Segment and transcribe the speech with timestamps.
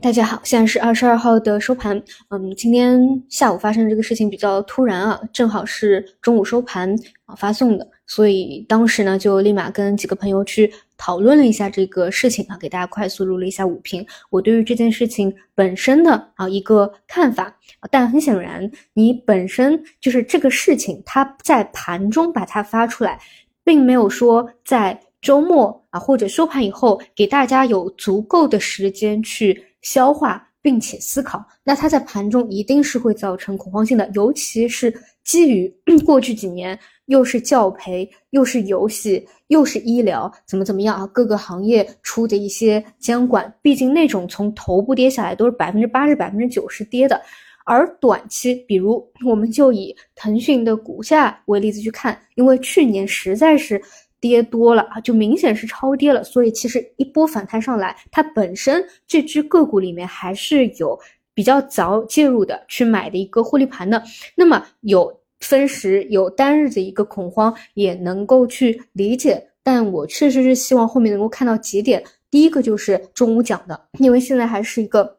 [0.00, 2.00] 大家好，现在是二十二号的收盘。
[2.28, 14.06] 嗯，今天下午发生的这个事情比较突然啊，正好是中午收盘啊发送的，所以当时呢就立马跟几个朋友去讨论了一下这个事情啊，给大家快速录了一下五评。
[14.30, 17.56] 我对于这件事情本身的啊一个看法，
[17.90, 23.18] 但很显然，你本身就是这个事情，它在盘中把它发出来，
[23.64, 25.00] 并没有说在。
[25.24, 35.72] 周末啊，或者收盘以后，给大家有足够的时间去消化并且思考，那它在盘中一定是会造成恐慌性的，尤其是基于
[36.06, 41.06] 过去几年又是教培，又是游戏，又是医疗，怎么怎么样啊？
[41.08, 47.20] 各个行业出的一些监管，毕竟那种从头部跌下来都是百分之八十、百分之九十跌的，
[47.66, 53.80] 而短期，比如我们就以腾讯的股价为例子去看，因为去年实在是。
[54.24, 60.98] 跌多了啊，就明显是超跌了，所以其实一波反弹上来，它本身这只个股里面还是有
[61.34, 64.02] 比较早介入的去买的一个获利盘的，
[64.34, 75.18] 那么有分时有单日的一个恐慌也能够去理解，但我确实是希望后面能够看到几点，第一个就是中午讲的，因为现在还是一个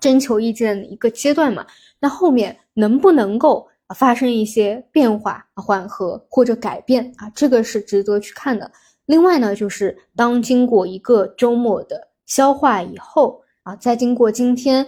[0.00, 1.64] 征求意见的一个阶段嘛，
[2.00, 3.68] 那后面能不能够？
[3.92, 8.70] 发生一些变化、缓和或者改变啊，这个是值得去看的。
[9.06, 14.86] 另外呢，就是当经过一个周末的消化以后啊，再经过今天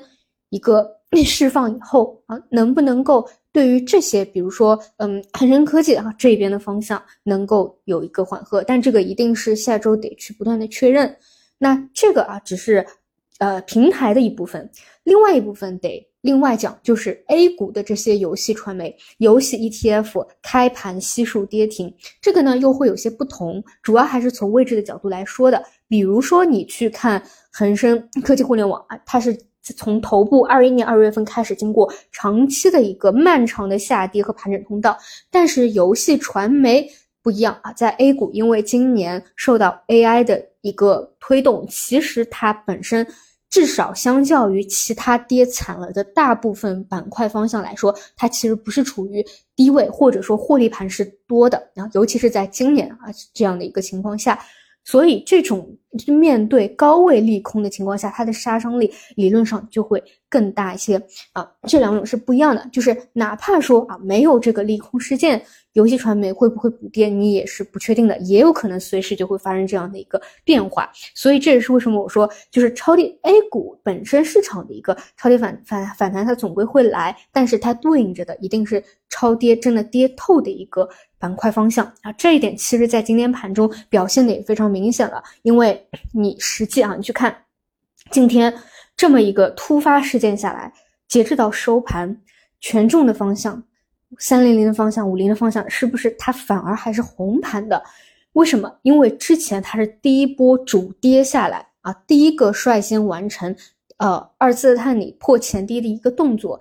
[0.51, 0.89] 一个
[1.25, 8.63] 释放以后啊，能不能够对于这些，比如说嗯，恒生科技啊这边的方向能够有一个缓和？
[8.63, 11.15] 但这个一定是下周得去不断的确认。
[11.59, 12.87] 那这个啊，只是
[13.39, 14.71] 呃平台的一部分，
[15.03, 16.09] 另外一部分得。
[16.25, 25.63] 另外讲，就是 A 股的这些游戏传媒、游戏 ETF 开盘悉数跌停，这个呢又会有些不同，主要还是从位置的角度来说的。
[25.87, 27.23] 比如说你去看
[27.53, 29.37] 恒生科技互联网啊，它是
[29.77, 34.97] 从头部二一年二月份开始，经过长期的一个漫长的下跌和盘整通道，
[35.31, 36.91] 但是游戏传媒
[37.23, 43.07] 不一样啊，在 A 股，因为今年受到 AI 的一个推动，其实它本身。
[43.55, 51.57] 至少相较于其他跌惨了的大部分板块方向来说，它其实不是处于低位，或者说获利盘是多的。
[51.77, 52.99] 啊，尤其是在今年啊
[53.33, 54.37] 这样的一个情况下，
[54.83, 55.73] 所以这种
[56.09, 61.01] 面对高位利空的情况下，它的杀伤力理论上就会更大一些
[61.33, 61.51] 啊。
[61.69, 65.43] 这两种是不一样的，就是哪怕说啊没有这个利空事件。
[65.75, 70.89] 游戏传媒会不会补跌，你也是不确定的，也有可能随时就会发生这样的一个变化。
[71.17, 80.89] 所以这也是为什么我说，就是超跌 A 股本身市场的一个超跌反反反弹，它总归会来，但是它对应着的一定是超跌真的跌透的一个
[81.19, 82.13] 板块方向啊。
[82.13, 87.37] 这一点其实在今天盘中表现的也非常明显了，因为你实际啊，你去看
[88.11, 88.53] 今天
[88.97, 90.73] 这么一个突发事件下来，
[91.09, 92.21] 截止到收盘，
[92.61, 93.63] 权重的方向。
[94.19, 97.83] 三零零的方向，五零的方向，是不是它反而还是红盘的？
[98.35, 98.73] 为什么？
[98.83, 103.55] 因为之前它是第一波主跌下来啊，第一个率先完成
[103.97, 106.61] 呃二次探底破前低的一个动作，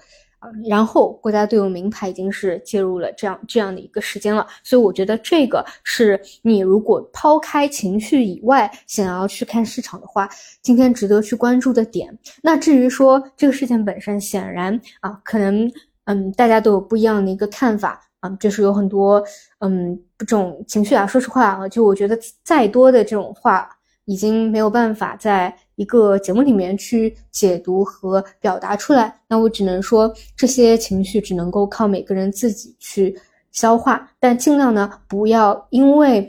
[0.68, 10.30] 然后国家队伍名牌已经是介入了这样这样的一个时间了，所以我觉得这个是你如果抛开情绪以外，想要去看市场的话，
[10.62, 12.18] 今天值得去关注的点。
[12.42, 15.72] 那至于说这个事件本身，显然啊，可能。
[16.06, 19.24] 嗯，大家都有不一样的一个看法啊，就是有很多
[19.60, 21.08] 嗯这种情绪啊。
[21.08, 23.70] 说实话啊，就我觉得再多的这种话，
[24.06, 29.14] 已经没有办法在一个节目里面去解读和表达出来。
[29.28, 33.20] 那我只能说，这些情绪只能够靠每个人自己去
[33.52, 36.28] 消化，但尽量呢，不要因为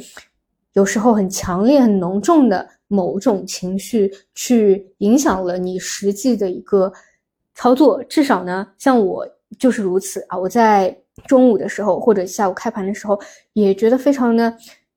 [0.74, 6.92] 有时候很强烈、很浓重的某种情绪去影响了你实际的一个
[7.54, 8.02] 操作。
[8.04, 9.26] 至少呢，像我。
[9.56, 10.36] 就是如此啊！
[10.36, 10.92] 我在
[11.28, 13.16] 中午的时候或者下午开盘的时候，
[13.52, 14.52] 也觉得非常的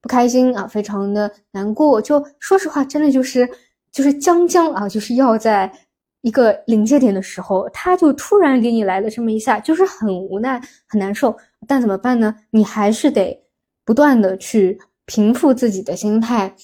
[0.07, 2.01] 不开心啊，非常的难过。
[2.01, 3.45] 就说实话，真的就是
[3.91, 5.69] 就是将将啊，就是要在
[6.21, 11.35] 一个临界点的时候，他就突然给你来了这么一下，就是很无奈很难受。
[11.67, 12.33] 但怎么办呢？
[12.51, 13.37] 你还是得
[13.83, 16.55] 不断的去平复自己的心态，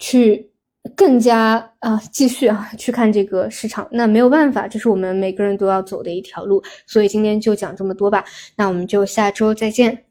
[0.00, 0.50] 去。
[0.96, 8.24] 更加啊，继续啊，去看这个市场，那没有办法，这是我们每个人都要走的一条路，所以今天就讲这么多吧，
[8.56, 10.06] 那我们就下周再见。